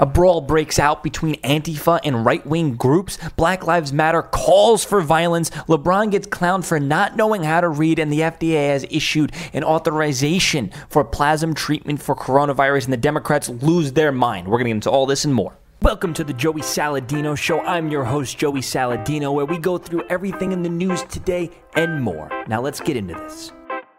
[0.00, 3.16] A brawl breaks out between Antifa and right wing groups.
[3.36, 5.50] Black Lives Matter calls for violence.
[5.68, 9.62] LeBron gets clowned for not knowing how to read, and the FDA has issued an
[9.62, 14.48] authorization for plasma treatment for coronavirus, and the Democrats lose their mind.
[14.48, 15.56] We're going to get into all this and more.
[15.80, 17.60] Welcome to the Joey Saladino Show.
[17.60, 22.02] I'm your host, Joey Saladino, where we go through everything in the news today and
[22.02, 22.28] more.
[22.48, 23.52] Now let's get into this.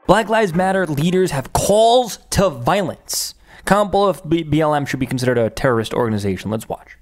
[0.07, 3.34] Black Lives Matter leaders have calls to violence.
[3.66, 6.52] Comment below if BLM should be considered a terrorist organization.
[6.52, 6.98] Let's watch.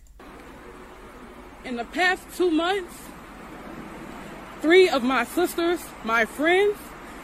[1.65, 2.95] In the past two months,
[4.61, 6.77] three of my sisters, my friends,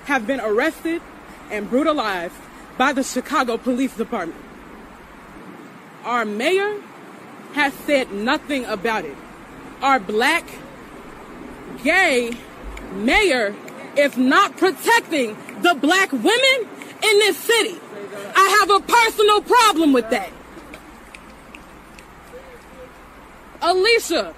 [0.05, 1.01] have been arrested
[1.49, 2.35] and brutalized
[2.77, 4.39] by the Chicago Police Department.
[6.03, 6.81] Our mayor
[7.53, 9.15] has said nothing about it.
[9.81, 10.45] Our black,
[11.83, 12.31] gay
[12.93, 13.55] mayor
[13.97, 16.69] is not protecting the black women
[17.03, 17.79] in this city.
[18.35, 20.31] I have a personal problem with that.
[23.61, 24.33] Alicia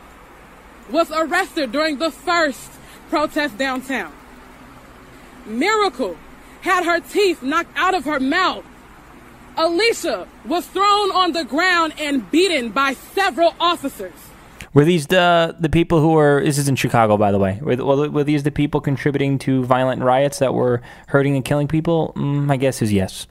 [0.89, 2.71] was arrested during the first
[3.09, 4.11] protest downtown.
[5.45, 6.17] Miracle
[6.61, 8.65] had her teeth knocked out of her mouth.
[9.57, 14.13] Alicia was thrown on the ground and beaten by several officers.
[14.73, 16.41] Were these the the people who were?
[16.41, 17.59] This is in Chicago, by the way.
[17.61, 22.13] Were, were these the people contributing to violent riots that were hurting and killing people?
[22.15, 23.27] Mm, my guess is yes.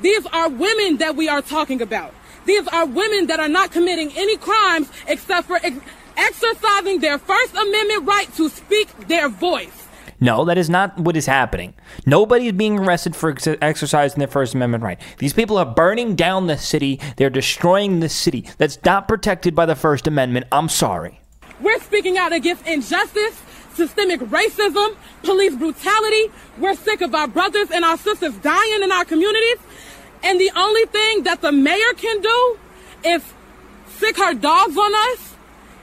[0.00, 2.14] These are women that we are talking about.
[2.44, 5.76] These are women that are not committing any crimes except for ex-
[6.16, 9.86] exercising their First Amendment right to speak their voice.
[10.20, 11.74] No, that is not what is happening.
[12.04, 15.00] Nobody is being arrested for ex- exercising their First Amendment right.
[15.18, 17.00] These people are burning down the city.
[17.16, 18.46] They're destroying the city.
[18.58, 20.46] That's not protected by the First Amendment.
[20.50, 21.20] I'm sorry.
[21.60, 23.40] We're speaking out against injustice,
[23.74, 26.32] systemic racism, police brutality.
[26.58, 29.58] We're sick of our brothers and our sisters dying in our communities.
[30.22, 32.58] And the only thing that the mayor can do
[33.04, 33.22] is
[33.88, 35.34] sick her dogs on us,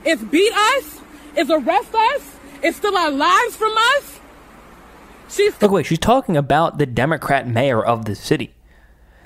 [0.05, 1.01] is beat us,
[1.35, 4.19] is arrest us, is steal our lives from us.
[5.29, 8.53] She's Look, wait, she's talking about the Democrat mayor of the city.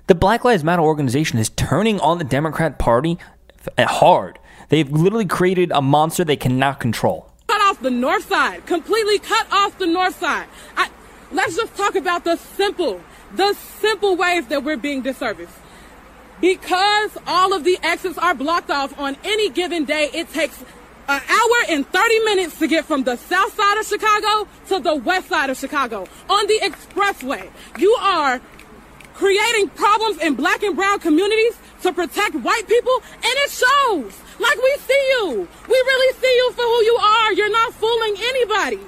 [0.08, 3.20] The Black Lives Matter organization is turning on the Democrat Party
[3.78, 4.40] hard.
[4.70, 7.32] They've literally created a monster they cannot control.
[7.48, 10.48] Cut off the north side, completely cut off the north side.
[10.78, 10.90] I,
[11.32, 13.02] let's just talk about the simple
[13.36, 15.50] the simple ways that we're being disserviced.
[16.42, 20.64] Because all of the exits are blocked off on any given day, it takes
[21.10, 24.96] an hour and 30 minutes to get from the south side of Chicago to the
[24.96, 27.50] west side of Chicago on the expressway.
[27.78, 28.40] You are
[29.16, 34.22] creating problems in black and brown communities to protect white people, and it shows.
[34.40, 35.48] Like we see you.
[35.68, 37.34] We really see you for who you are.
[37.34, 38.80] You're not fooling anybody.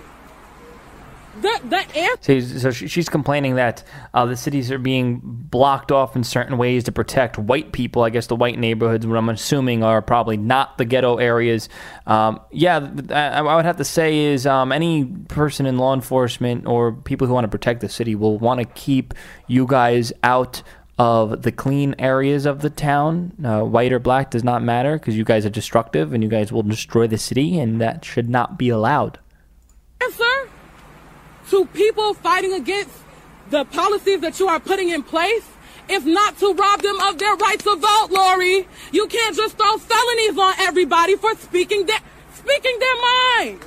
[1.40, 3.84] The, the so, so she's complaining that
[4.14, 8.04] uh, the cities are being blocked off in certain ways to protect white people.
[8.04, 11.70] I guess the white neighborhoods, what I'm assuming are probably not the ghetto areas.
[12.06, 12.78] Um, yeah,
[13.10, 17.34] I, would have to say is um, any person in law enforcement or people who
[17.34, 19.14] want to protect the city will want to keep
[19.48, 20.62] you guys out
[20.98, 23.32] of the clean areas of the town.
[23.44, 26.52] Uh, white or black does not matter because you guys are destructive and you guys
[26.52, 29.18] will destroy the city, and that should not be allowed.
[31.50, 32.92] To people fighting against
[33.50, 35.46] the policies that you are putting in place
[35.90, 38.68] is not to rob them of their right to vote, Lori.
[38.92, 42.00] You can't just throw felonies on everybody for speaking their,
[42.34, 43.60] speaking their mind.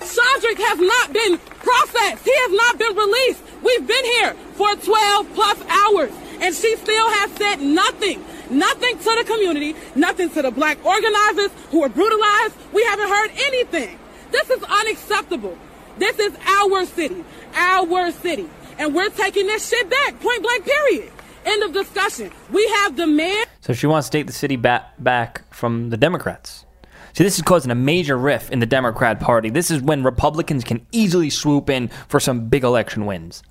[0.00, 2.24] Shadrick has not been processed.
[2.24, 3.42] He has not been released.
[3.62, 8.24] We've been here for 12 plus hours and she still has said nothing.
[8.48, 12.54] Nothing to the community, nothing to the black organizers who were brutalized.
[12.72, 13.98] We haven't heard anything.
[14.30, 15.58] This is unacceptable.
[15.98, 17.24] This is our city,
[17.54, 18.48] our city.
[18.78, 21.12] And we're taking this shit back, point blank, period.
[21.44, 22.30] End of discussion.
[22.52, 23.46] We have demand.
[23.60, 26.66] So she wants to take the city back, back from the Democrats.
[27.12, 29.48] See, this is causing a major rift in the Democrat Party.
[29.48, 33.42] This is when Republicans can easily swoop in for some big election wins.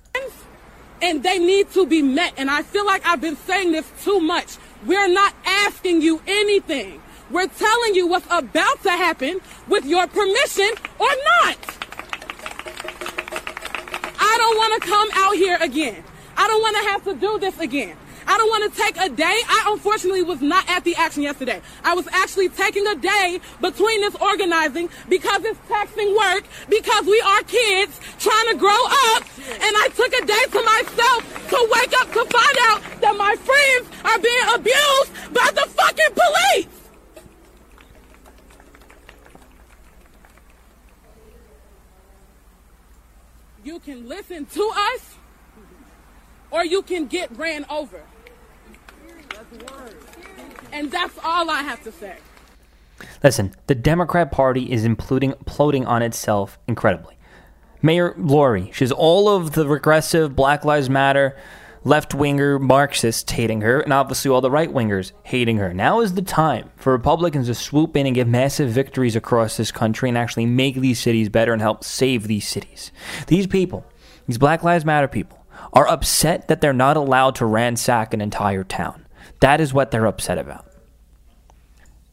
[1.02, 2.34] And they need to be met.
[2.36, 4.56] And I feel like I've been saying this too much.
[4.86, 7.02] We're not asking you anything.
[7.30, 11.08] We're telling you what's about to happen with your permission or
[11.44, 11.75] not.
[14.26, 16.04] I don't want to come out here again.
[16.36, 17.96] I don't want to have to do this again.
[18.26, 19.40] I don't want to take a day.
[19.48, 21.62] I unfortunately was not at the action yesterday.
[21.84, 27.20] I was actually taking a day between this organizing because it's taxing work, because we
[27.20, 28.82] are kids trying to grow
[29.14, 29.22] up.
[29.48, 33.36] And I took a day to myself to wake up to find out that my
[33.36, 36.76] friends are being abused by the fucking police.
[43.62, 45.16] You can listen to us
[46.50, 48.00] or you can get ran over.
[50.72, 52.16] And that's all I have to say.
[53.22, 57.16] Listen, the Democrat Party is imploding, imploding on itself incredibly.
[57.82, 61.36] Mayor Lori, she's all of the regressive Black Lives Matter
[61.84, 65.74] left winger Marxists hating her, and obviously all the right wingers hating her.
[65.74, 69.70] Now is the time for Republicans to swoop in and get massive victories across this
[69.70, 72.90] country and actually make these cities better and help save these cities.
[73.26, 73.84] These people,
[74.26, 75.35] these Black Lives Matter people,
[75.76, 79.04] are upset that they're not allowed to ransack an entire town.
[79.40, 80.64] That is what they're upset about.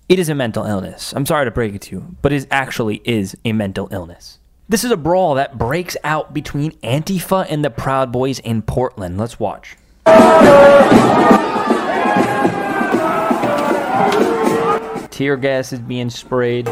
[0.09, 1.13] It is a mental illness.
[1.15, 4.39] I'm sorry to break it to you, but it actually is a mental illness.
[4.67, 9.17] This is a brawl that breaks out between Antifa and the Proud Boys in Portland.
[9.17, 9.77] Let's watch.
[15.09, 16.67] Tear gas is being sprayed.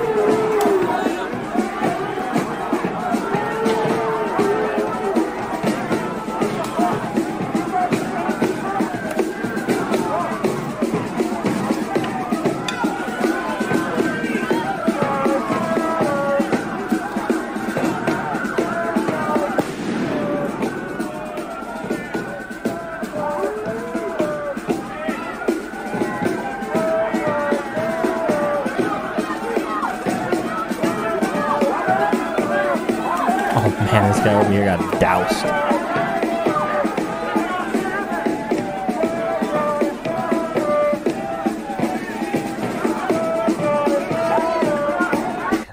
[34.14, 35.46] This guy over here got doused.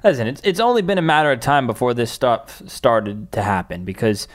[0.05, 3.85] Listen, it's, it's only been a matter of time before this stuff started to happen
[3.85, 4.29] because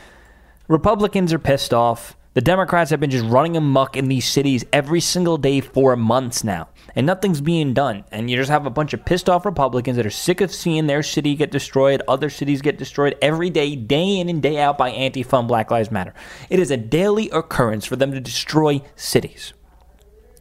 [0.68, 2.18] Republicans are pissed off.
[2.34, 6.44] The Democrats have been just running amok in these cities every single day for months
[6.44, 8.06] now, and nothing's being done.
[8.12, 10.88] And you just have a bunch of pissed off Republicans that are sick of seeing
[10.88, 14.80] their city get destroyed, other cities get destroyed every day, day in and day out
[14.80, 16.16] by Antifa and Black Lives Matter.
[16.50, 19.54] It is a daily occurrence for them to destroy cities.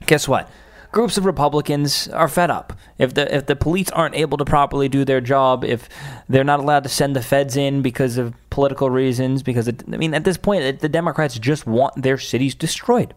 [0.07, 0.49] Guess what?
[0.93, 2.75] Groups of Republicans are fed up.
[2.99, 5.89] If the if the police aren't able to properly do their job, if
[6.29, 9.97] they're not allowed to send the feds in because of political reasons, because it, I
[9.97, 13.15] mean, at this point, the Democrats just want their cities destroyed,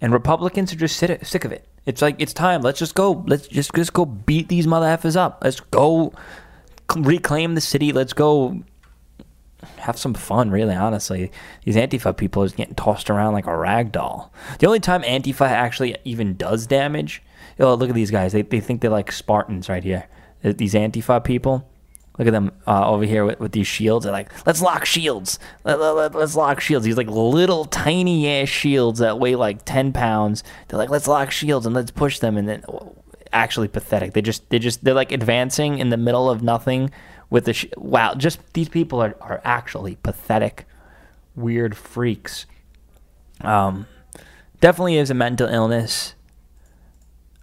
[0.00, 1.66] and Republicans are just sick, sick of it.
[1.84, 2.62] It's like it's time.
[2.62, 3.24] Let's just go.
[3.26, 5.40] Let's just just go beat these mother effers up.
[5.42, 6.12] Let's go
[6.94, 7.92] reclaim the city.
[7.92, 8.62] Let's go
[9.78, 11.30] have some fun, really, honestly.
[11.64, 14.32] These Antifa people is getting tossed around like a rag doll.
[14.58, 17.22] The only time Antifa actually even does damage,
[17.58, 18.32] oh, look at these guys.
[18.32, 20.08] They, they think they're like Spartans right here.
[20.42, 21.68] These Antifa people.
[22.18, 24.04] Look at them uh, over here with, with these shields.
[24.04, 25.38] They're like, let's lock shields.
[25.62, 26.84] Let, let, let's lock shields.
[26.84, 30.42] These like little tiny ass shields that weigh like 10 pounds.
[30.66, 32.36] They're like, let's lock shields and let's push them.
[32.36, 32.64] And then
[33.32, 34.12] actually pathetic.
[34.12, 36.90] They just, they just, they're like advancing in the middle of nothing
[37.30, 40.66] with the sh- wow just these people are, are actually pathetic
[41.34, 42.46] weird freaks.
[43.40, 43.86] Um
[44.60, 46.14] definitely is a mental illness.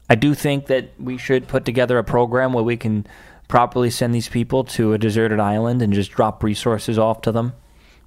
[0.10, 3.08] I do think that we should put together a program where we can
[3.48, 7.54] properly send these people to a deserted island and just drop resources off to them.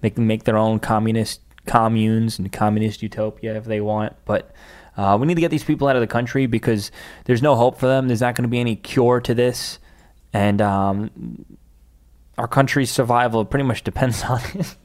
[0.00, 4.14] They can make their own communist communes and communist utopia if they want.
[4.24, 4.50] But
[4.96, 6.90] uh, we need to get these people out of the country because
[7.26, 8.08] there's no hope for them.
[8.08, 9.78] There's not going to be any cure to this.
[10.32, 11.46] And um,
[12.36, 14.76] our country's survival pretty much depends on it.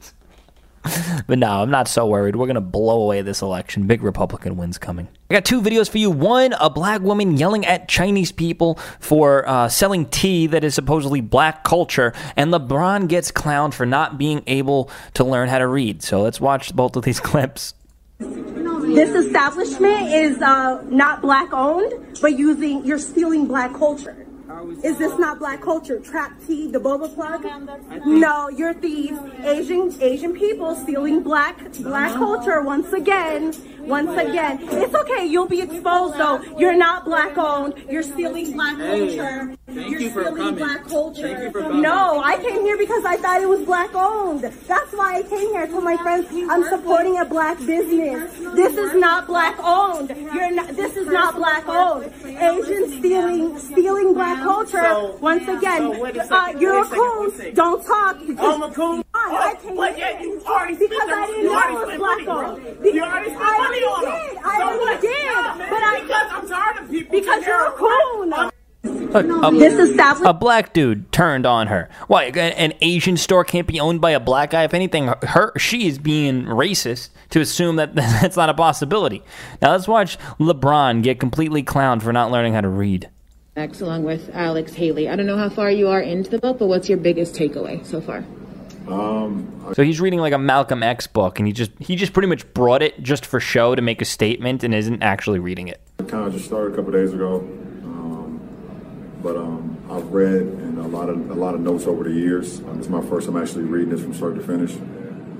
[1.26, 2.36] but no, I'm not so worried.
[2.36, 3.86] We're going to blow away this election.
[3.86, 5.08] Big Republican wins coming.
[5.30, 6.10] I got two videos for you.
[6.10, 11.20] One, a black woman yelling at Chinese people for uh, selling tea that is supposedly
[11.20, 16.02] black culture, and LeBron gets clowned for not being able to learn how to read.
[16.02, 17.74] So let's watch both of these clips.
[18.18, 24.23] This establishment is uh, not black owned, but using, you're stealing black culture.
[24.82, 25.98] Is this not black culture?
[26.00, 27.44] Trap tea, the boba plug?
[28.06, 29.18] No, you're thieves.
[29.42, 32.18] Asian Asian people stealing black black uh-huh.
[32.18, 33.52] culture once again.
[33.80, 34.58] Once again.
[34.62, 36.42] It's okay, you'll be exposed though.
[36.58, 37.74] You're not black owned.
[37.90, 39.56] You're stealing black culture.
[39.68, 40.54] You're you for stealing coming.
[40.54, 41.22] black culture.
[41.22, 41.82] Thank you for coming.
[41.82, 44.42] No, I came here because I thought it was black owned.
[44.42, 45.62] That's why I came here.
[45.62, 48.32] I told my friends I'm supporting a black business.
[48.54, 50.10] This is not black owned.
[50.32, 52.12] You're not this is not black owned.
[52.24, 55.16] Asians stealing stealing black culture.
[55.20, 57.54] Once again, so wait a uh, you're a a coon.
[57.54, 58.18] Don't talk.
[58.26, 59.04] Because Oh, I'm a coon?
[59.14, 61.54] I Oh, came but here yeah, you already because spent I the- didn't you know
[61.54, 62.80] already it was black money, owned.
[62.82, 62.92] bro.
[62.92, 64.34] You already spent I money on already them.
[64.34, 64.44] did.
[64.44, 65.00] I So already what?
[65.00, 65.70] did.
[65.70, 67.20] But I because I'm tired of people.
[67.20, 68.50] because you're a coon.
[68.84, 70.28] Look, a, This establishment.
[70.30, 71.88] a black dude turned on her.
[72.06, 72.24] Why?
[72.24, 74.64] An, an Asian store can't be owned by a black guy.
[74.64, 79.22] If anything, her she is being racist to assume that that's not a possibility.
[79.62, 83.08] Now let's watch LeBron get completely clowned for not learning how to read.
[83.56, 85.08] Next, along with Alex Haley.
[85.08, 87.86] I don't know how far you are into the book, but what's your biggest takeaway
[87.86, 88.24] so far?
[88.88, 92.28] Um, So he's reading like a Malcolm X book, and he just he just pretty
[92.28, 95.80] much brought it just for show to make a statement, and isn't actually reading it.
[96.00, 97.48] I kind of just started a couple days ago,
[99.24, 102.58] but um, I've read and a lot of a lot of notes over the years.
[102.60, 104.72] Um, this is my first time actually reading this from start to finish.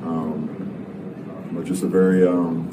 [0.03, 2.67] Um, but just a very um,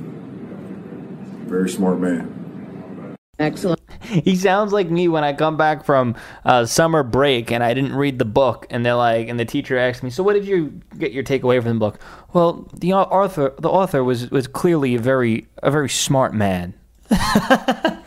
[1.46, 3.16] very smart man.
[3.38, 3.82] Excellent.
[4.02, 7.96] He sounds like me when I come back from uh, summer break and I didn't
[7.96, 10.82] read the book, and they're like, and the teacher asks me, "So what did you
[10.98, 12.00] get your takeaway from the book?"
[12.34, 16.74] Well, the author, the author was was clearly a very a very smart man.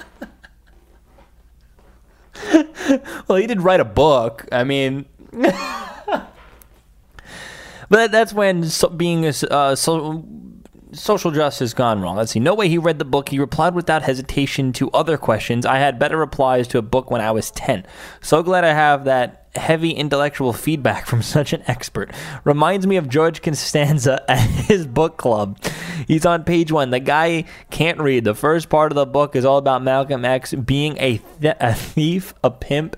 [3.28, 4.46] well, he did write a book.
[4.52, 5.06] I mean.
[7.88, 10.24] But that's when so, being a uh, so,
[10.94, 12.16] social justice gone wrong.
[12.16, 12.40] Let's see.
[12.40, 13.28] No way he read the book.
[13.28, 15.66] He replied without hesitation to other questions.
[15.66, 17.86] I had better replies to a book when I was 10.
[18.20, 22.12] So glad I have that heavy intellectual feedback from such an expert.
[22.44, 25.58] Reminds me of George Costanza at his book club.
[26.06, 26.90] He's on page one.
[26.90, 28.24] The guy can't read.
[28.24, 31.74] The first part of the book is all about Malcolm X being a, th- a
[31.74, 32.96] thief, a pimp,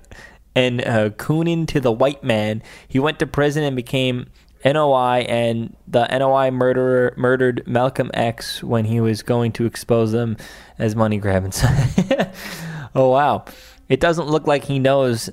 [0.55, 2.63] and uh, cooning to the white man.
[2.89, 4.31] He went to prison and became
[4.73, 10.37] NOI, and the NOI murderer murdered Malcolm X when he was going to expose them
[10.79, 11.53] as money grabbing.
[12.95, 13.45] oh wow!
[13.89, 15.31] It doesn't look like he knows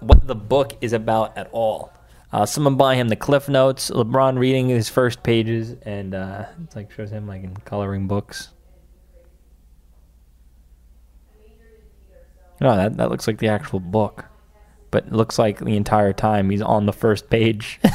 [0.00, 1.92] what the book is about at all.
[2.32, 3.90] Uh, someone buy him the Cliff Notes.
[3.90, 8.50] LeBron reading his first pages, and uh, it's like shows him like in coloring books.
[12.60, 14.26] No, that that looks like the actual book,
[14.90, 17.80] but it looks like the entire time he's on the first page.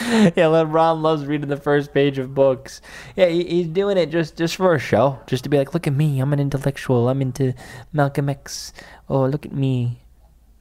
[0.00, 2.80] yeah, LeBron loves reading the first page of books.
[3.14, 5.86] Yeah, he, he's doing it just just for a show, just to be like, look
[5.86, 7.08] at me, I'm an intellectual.
[7.08, 7.54] I'm into
[7.92, 8.72] Malcolm X.
[9.08, 10.00] Oh, look at me,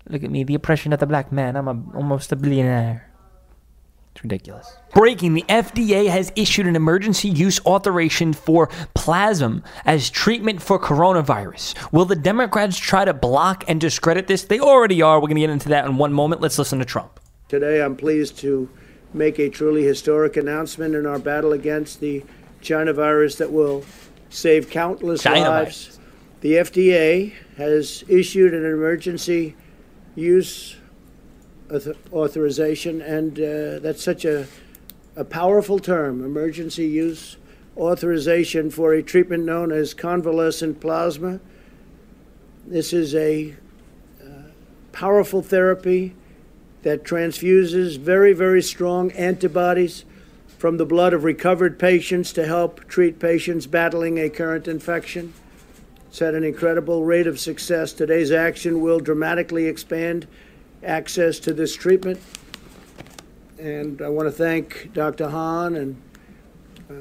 [0.09, 1.55] look at me, the oppression of the black man.
[1.55, 3.07] I'm a, almost a billionaire.
[4.13, 4.75] It's ridiculous.
[4.93, 11.91] Breaking, the FDA has issued an emergency use authorization for plasma as treatment for coronavirus.
[11.93, 14.43] Will the Democrats try to block and discredit this?
[14.43, 15.17] They already are.
[15.19, 16.41] We're going to get into that in one moment.
[16.41, 17.21] Let's listen to Trump.
[17.47, 18.69] Today, I'm pleased to
[19.13, 22.23] make a truly historic announcement in our battle against the
[22.61, 23.83] China virus that will
[24.29, 25.85] save countless China lives.
[25.85, 25.99] virus.
[26.41, 29.55] The FDA has issued an emergency
[30.15, 30.75] use
[31.67, 34.47] auth- authorization, and uh, that's such a,
[35.15, 37.37] a powerful term emergency use
[37.77, 41.39] authorization for a treatment known as convalescent plasma.
[42.65, 43.55] This is a
[44.21, 44.25] uh,
[44.91, 46.15] powerful therapy
[46.83, 50.05] that transfuses very, very strong antibodies
[50.57, 55.33] from the blood of recovered patients to help treat patients battling a current infection.
[56.07, 57.93] It's had an incredible rate of success.
[57.93, 60.27] Today's action will dramatically expand
[60.83, 62.19] access to this treatment.
[63.59, 65.29] And I want to thank Dr.
[65.29, 66.01] Hahn and
[66.89, 66.93] uh,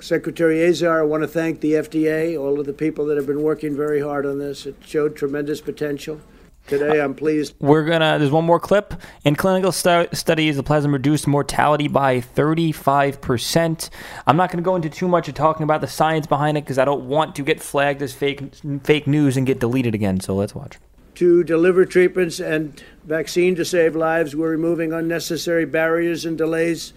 [0.00, 1.00] Secretary Azar.
[1.00, 4.00] I want to thank the FDA, all of the people that have been working very
[4.00, 4.66] hard on this.
[4.66, 6.20] It showed tremendous potential.
[6.66, 7.54] Today, I'm pleased.
[7.60, 8.18] We're gonna.
[8.18, 8.94] There's one more clip.
[9.24, 13.90] In clinical stu- studies, the plasma reduced mortality by 35 percent.
[14.26, 16.78] I'm not gonna go into too much of talking about the science behind it because
[16.78, 18.42] I don't want to get flagged as fake
[18.82, 20.20] fake news and get deleted again.
[20.20, 20.78] So let's watch.
[21.16, 24.34] to deliver treatments and vaccine to save lives.
[24.36, 26.92] We're removing unnecessary barriers and delays,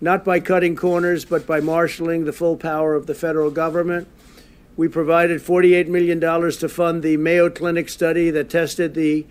[0.00, 4.08] not by cutting corners, but by marshaling the full power of the federal government.
[4.78, 9.26] We provided $48 million to fund the Mayo Clinic study that tested the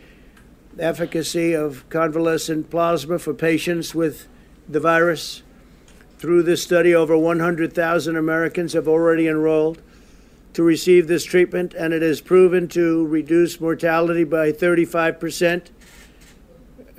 [0.77, 4.27] efficacy of convalescent plasma for patients with
[4.68, 5.44] the virus.
[6.18, 9.82] Through this study, over 100,000 Americans have already enrolled
[10.51, 15.68] to receive this treatment, and it has proven to reduce mortality by 35%.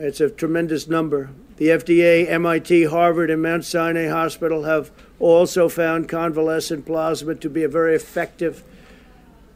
[0.01, 1.31] It's a tremendous number.
[1.57, 7.65] The FDA, MIT, Harvard, and Mount Sinai Hospital have also found convalescent plasma to be
[7.65, 8.63] a very effective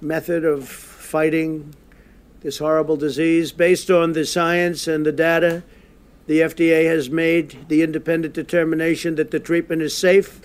[0.01, 1.77] method of fighting
[2.41, 3.53] this horrible disease.
[3.53, 5.63] Based on the science and the data,
[6.27, 10.41] the FDA has made the independent determination that the treatment is safe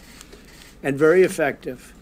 [0.84, 1.96] and very effective.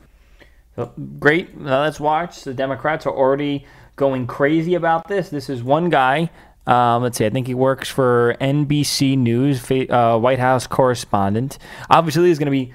[0.78, 0.88] Uh,
[1.18, 1.56] great.
[1.56, 2.44] Now let's watch.
[2.44, 5.30] The Democrats are already going crazy about this.
[5.30, 6.30] This is one guy.
[6.68, 7.26] Um, let's see.
[7.26, 11.58] I think he works for NBC News, uh, White House correspondent.
[11.90, 12.74] Obviously, there's going to be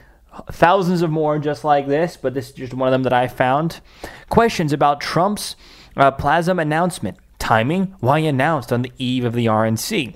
[0.53, 3.27] thousands of more just like this, but this is just one of them that I
[3.29, 3.81] found.
[4.29, 5.57] Questions about Trump's
[5.97, 7.19] uh, plasma announcement.
[7.39, 7.95] Timing.
[8.01, 10.15] Why announced on the eve of the RNC?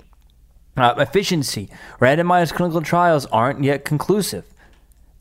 [0.77, 1.69] Uh, efficiency.
[1.99, 4.45] Randomized clinical trials aren't yet conclusive.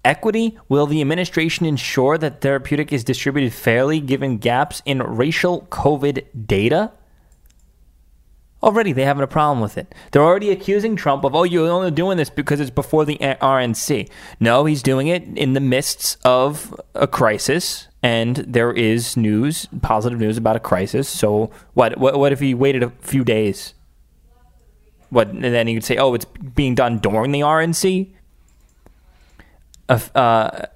[0.05, 6.47] Equity Will the administration ensure that therapeutic is distributed fairly given gaps in racial COVID
[6.47, 6.93] data?
[8.65, 9.95] Already, they having a problem with it.
[10.11, 14.09] They're already accusing Trump of, oh, you're only doing this because it's before the RNC.
[14.41, 20.19] No, he's doing it in the midst of a crisis, and there is news, positive
[20.19, 21.11] news about a crisis.
[21.11, 21.99] So, what?
[21.99, 23.75] What, what if he waited a few days?
[25.11, 25.29] What?
[25.29, 28.14] And then he would say, oh, it's being done during the RNC
[29.89, 30.67] uh,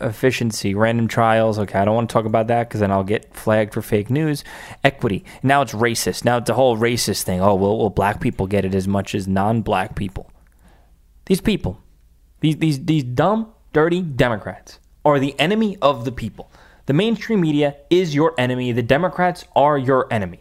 [0.00, 1.58] efficiency, random trials.
[1.58, 4.10] Okay, I don't want to talk about that because then I'll get flagged for fake
[4.10, 4.44] news.
[4.84, 5.24] Equity.
[5.42, 6.24] Now it's racist.
[6.24, 7.40] Now it's a whole racist thing.
[7.40, 10.30] Oh, well, will black people get it as much as non-black people?
[11.26, 11.82] These people,
[12.40, 16.50] these these these dumb, dirty Democrats are the enemy of the people.
[16.86, 18.72] The mainstream media is your enemy.
[18.72, 20.40] The Democrats are your enemy.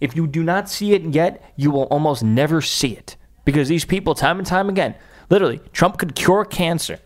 [0.00, 3.84] If you do not see it yet, you will almost never see it because these
[3.84, 4.96] people, time and time again,
[5.30, 6.98] literally, Trump could cure cancer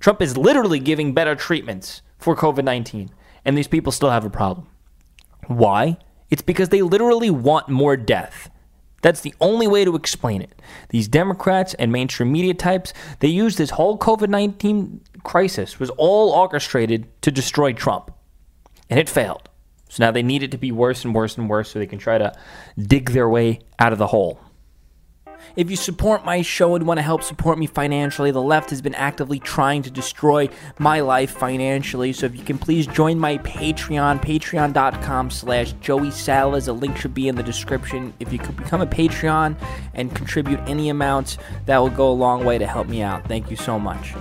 [0.00, 3.10] Trump is literally giving better treatments for COVID 19,
[3.44, 4.66] and these people still have a problem.
[5.46, 5.98] Why?
[6.30, 8.50] It's because they literally want more death.
[9.02, 10.60] That's the only way to explain it.
[10.90, 16.30] These Democrats and mainstream media types, they use this whole COVID 19 crisis was all
[16.30, 18.10] orchestrated to destroy Trump.
[18.88, 19.48] And it failed.
[19.88, 21.98] So now they need it to be worse and worse and worse so they can
[21.98, 22.32] try to
[22.78, 24.40] dig their way out of the hole.
[25.56, 28.80] If you support my show and want to help support me financially, the left has
[28.80, 32.12] been actively trying to destroy my life financially.
[32.12, 36.68] So if you can please join my Patreon, patreon.com slash Joey Salads.
[36.68, 38.12] A link should be in the description.
[38.20, 39.56] If you could become a Patreon
[39.94, 43.26] and contribute any amount, that will go a long way to help me out.
[43.26, 44.14] Thank you so much.